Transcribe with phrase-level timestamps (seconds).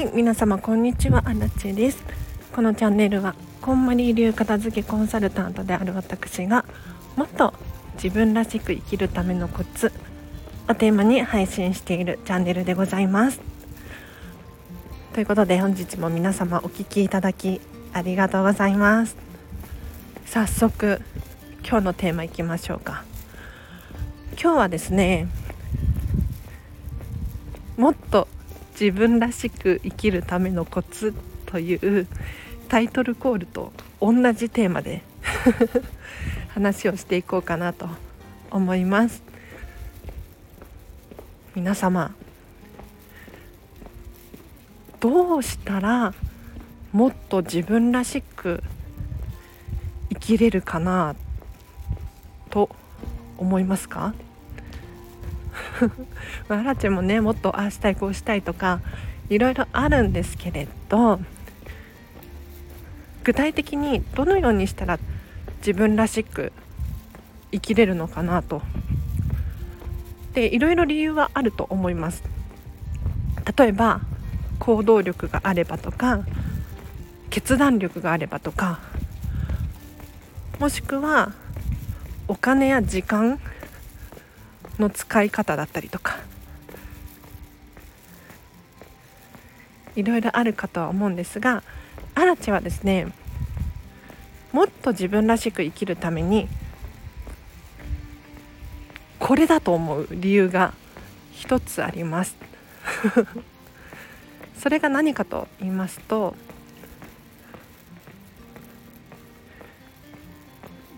[0.00, 2.02] はい皆様こんにちはアラチェです。
[2.54, 6.64] このチャンネルはこんまり流片付けコンサルタントである私が
[7.16, 7.52] もっと
[8.02, 9.92] 自分らしく生きるためのコツ
[10.70, 13.42] をテーマに配信しているチャンネルでございます。
[15.12, 17.60] ということで本日も皆様お聴きいただき
[17.92, 19.16] ありがとうございます。
[20.24, 21.02] 早速
[21.62, 23.04] 今日のテーマいきましょうか。
[24.32, 25.28] 今日はですね
[27.76, 28.28] もっと
[28.80, 31.12] 自分らしく生きるためのコツ
[31.44, 32.06] という
[32.70, 35.02] タイトルコールと同じテーマで
[36.54, 37.88] 話をしていこうかなと
[38.50, 39.22] 思います。
[41.54, 42.14] 皆様
[44.98, 46.14] どうしたら
[46.92, 48.62] もっと自分らしく
[50.08, 51.16] 生きれるかな
[52.48, 52.70] と
[53.36, 54.14] 思いますか？
[56.48, 58.80] まあ、アラチェもねもっとああしたいこうしたいとか
[59.28, 61.20] いろいろあるんですけれど
[63.24, 64.98] 具体的にどのようにしたら
[65.58, 66.52] 自分らしく
[67.52, 68.62] 生きれるのかなと。
[70.34, 72.22] でいろいろ理由はあると思います。
[73.56, 74.00] 例えば
[74.60, 76.20] 行動力があればとか
[77.30, 78.80] 決断力があればとか
[80.58, 81.32] もしくは
[82.28, 83.40] お金や時間
[84.80, 86.18] の使い方だったりとか。
[89.96, 91.62] いろいろあるかとは思うんですが
[92.14, 93.08] アラチはですね
[94.52, 96.48] もっと自分らしく生きるために
[99.18, 100.74] これだと思う理由が
[101.32, 102.36] 一つあります。
[104.58, 106.34] それが何かと言いますと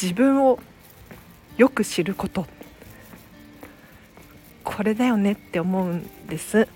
[0.00, 0.58] 自分を
[1.56, 2.53] よく知ること。
[4.74, 6.66] これだよねって思うんです。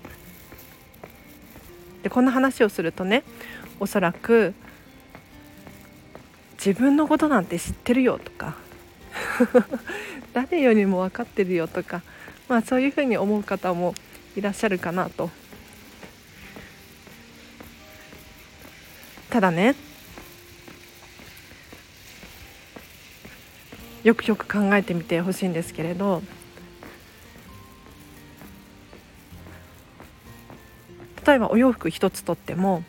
[2.01, 3.23] でこんな話をするとね
[3.77, 4.53] おそらく
[6.53, 8.55] 自分のことなんて知ってるよとか
[10.31, 12.01] 誰よりも分かってるよとか
[12.47, 13.93] まあそういうふうに思う方も
[14.37, 15.29] いらっしゃるかなと。
[19.29, 19.75] ただね
[24.03, 26.23] よくよく考えてみてほしいんですけれど
[31.29, 32.83] 例えばお洋服一つとっても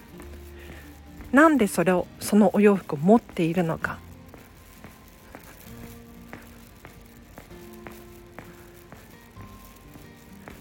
[1.30, 3.98] なんでそれをそのお洋服を持っているのか。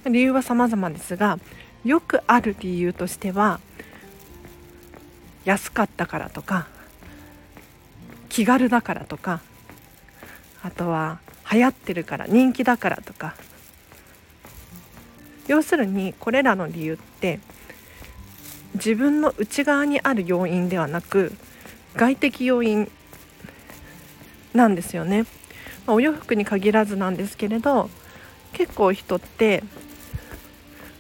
[0.05, 1.39] 理由は様々ですが
[1.85, 3.59] よくある理由としては
[5.45, 6.67] 安かったからとか
[8.27, 9.39] 気軽だからとか
[10.63, 11.19] あとは
[11.49, 13.35] 流行ってるから人気だからとか。
[15.47, 17.39] 要するにこれらの理由って
[18.75, 21.33] 自分の内側にある要因ではなく
[21.95, 22.89] 外的要因
[24.53, 25.23] なんですよね、
[25.85, 27.89] まあ、お洋服に限らずなんですけれど
[28.53, 29.63] 結構人って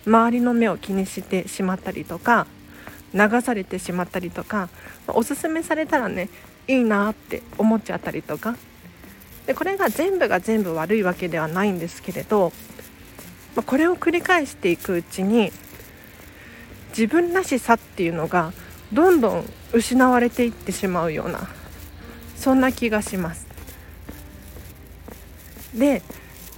[0.05, 2.47] 周りの目を気にしてしまったりとか
[3.13, 4.69] 流されてしまったりとか
[5.07, 6.29] おすすめされたらね
[6.67, 8.55] いいなって思っちゃったりとか。
[9.47, 12.53] でこれが全部が全部悪いわけではないんですけれど
[13.55, 15.51] まこれを繰り返していくうちに
[16.89, 18.53] 自分らしさっていうのが
[18.91, 21.47] どんどん失われていってしまうような
[22.35, 23.47] そんな気がします。
[25.73, 26.01] で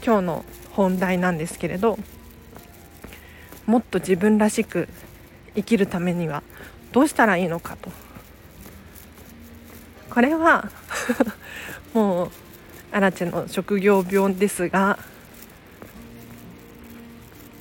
[0.03, 1.99] 今日の本題なんですけれど
[3.65, 4.87] もっと自分らしく
[5.55, 6.43] 生きるためには
[6.91, 7.91] どうしたらいいのかと。
[10.09, 10.69] これは
[11.93, 12.31] もう
[12.91, 14.99] アラチェの職業病ですが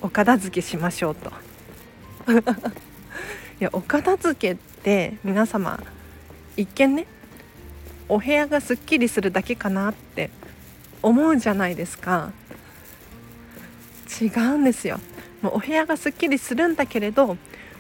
[0.01, 1.50] お片付けしましょうと。
[2.39, 2.43] い
[3.59, 5.83] やお片付けって皆様
[6.57, 7.07] 一見ね
[8.09, 10.31] お部屋がすっきりするだけかなって
[11.03, 12.33] 思うじゃないですか。
[14.21, 15.01] 違うんですよ。
[15.41, 17.37] もうお部屋がすっきりするんだけれど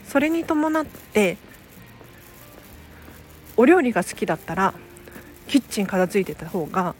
[0.08, 1.37] それに伴って
[3.56, 4.73] お料理が好きだったら
[5.49, 6.94] キッチン片付いてた方が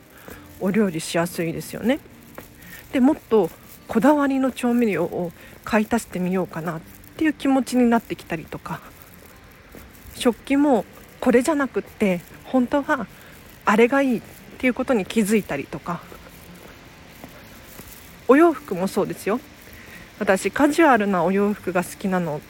[0.61, 2.01] お料理しやすいですよね。
[2.93, 3.49] でもっと
[3.89, 5.33] こだわりの調味料を
[5.65, 6.81] 買い足してみようかなっ
[7.21, 8.81] ていう気持ちになってきたりとか
[10.15, 10.87] 食器も
[11.21, 13.07] これじゃなくって本当は
[13.67, 14.23] あれがいいっ
[14.57, 16.01] ていうことに気づいたりとか
[18.27, 19.39] お洋服もそうですよ。
[20.19, 22.41] 私カジュアルなお洋服が好きなの。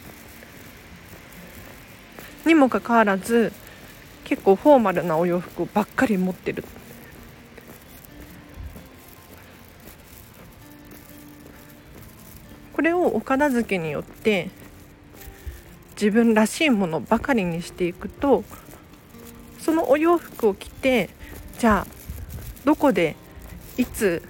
[2.45, 3.53] にもかかわらず
[4.23, 6.65] 結構フォーマルなお洋服ばっかり持ってる。
[12.73, 14.51] これをお片付けによって
[16.01, 18.43] 自分らしいものばかりにしていくと
[19.59, 21.11] そのお洋服を着て
[21.59, 21.93] じゃあ
[22.65, 23.17] どこで
[23.77, 24.23] いつ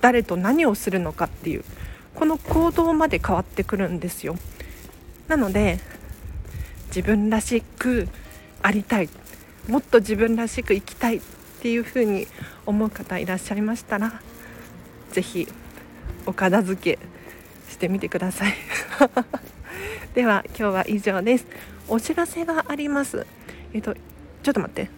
[0.00, 1.64] 誰と何をするのかっていう
[2.16, 4.36] この行動まで変わってくるんですよ。
[5.28, 5.78] なので
[6.88, 8.08] 自分らしく
[8.60, 9.08] ありたい
[9.68, 11.20] もっと自分らしく生きたいっ
[11.60, 12.26] ていうふうに
[12.66, 14.20] 思う方いらっしゃいましたら
[15.12, 15.46] 是非
[16.26, 16.98] お片付け
[17.70, 18.54] してみてください。
[20.18, 21.46] では今日は以上です。
[21.86, 23.24] お知らせがあります。
[23.72, 24.90] えっとちょっと待って。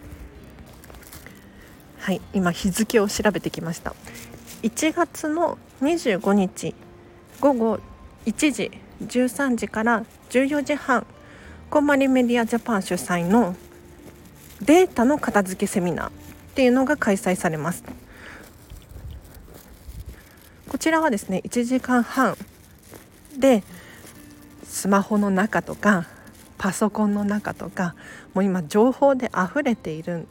[1.99, 3.93] はい今日付を調べてきました。
[4.63, 6.73] 1月の25日
[7.39, 7.79] 午後
[8.25, 8.71] 1時
[9.05, 11.05] 13時から14時半
[11.69, 13.55] こんまりメディアジャパン主催の
[14.63, 16.11] データの片付けセミナーっ
[16.55, 17.83] ていうのが開催されます。
[20.67, 22.35] こちらはですね1時間半
[23.37, 23.61] で
[24.71, 26.05] スマホの中とか
[26.57, 27.93] パソコンの中とか
[28.33, 30.27] もう今情報で溢れている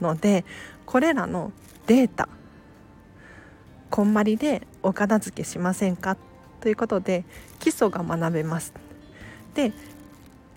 [0.00, 0.44] ので
[0.84, 1.52] これらの
[1.86, 2.28] データ
[3.88, 6.16] こんまりでお片付けしませんか？
[6.60, 7.24] ということで
[7.60, 8.74] 基礎が学べます。
[9.54, 9.72] で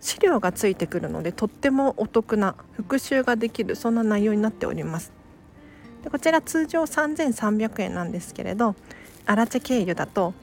[0.01, 5.11] 資料がついてくるのでとってもお得な復習ができるそんな内容になっております。
[6.03, 8.75] でこちら通常3300円なんですけれど
[9.27, 10.33] アラチェ経由だと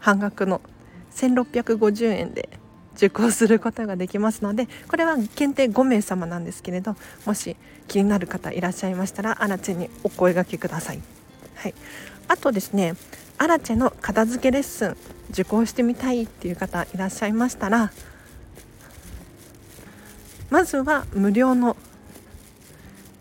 [0.00, 0.60] 半額の
[1.14, 2.48] 1650円で
[2.94, 7.56] 受講することができますのでこれは限定5名様なんですけれどもし
[7.88, 11.00] 気になる方いらっしゃいましたらアラチェにお声がけください。
[11.56, 11.74] はい、
[12.28, 12.94] あとですね
[13.38, 14.96] アラチェの片付けレッスン
[15.30, 17.92] 受講してみたいっていう方いらっしゃいましたら
[20.50, 21.76] まずは無料の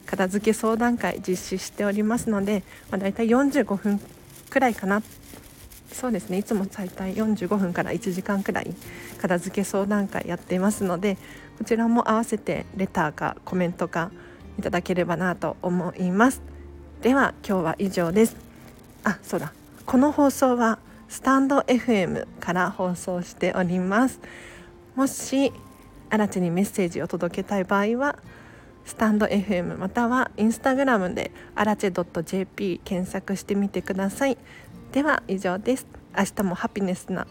[0.06, 4.02] 片付け相談会実施しておりますので、まあ、大体45分
[4.50, 5.02] くらいかな
[5.92, 6.38] そうですね。
[6.38, 8.74] いつも最大45分から1時間くらい
[9.22, 11.18] 片付け相談会やっていますので
[11.58, 14.12] こちらも合わせてレターかコメントか
[14.58, 16.42] いただければなと思います。
[17.02, 18.36] では今日は以上です。
[19.04, 19.54] あそうだ。
[19.86, 20.80] この放送は
[21.10, 24.20] スタンド FM から放送しております。
[24.96, 25.52] もし
[26.10, 28.18] 新地にメッセージを届けたい場合は
[28.86, 34.38] スタンド FM またはインスタグラムでアラチェ .jp 検索してみてください。
[34.92, 35.88] では以上です。
[36.18, 37.26] 明日もハピネスな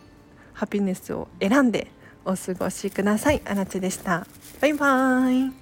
[0.55, 1.89] ハピネスを選んで
[2.25, 3.43] お過ごしください。
[3.45, 4.27] アラチェでした。
[4.61, 5.60] バイバーイ。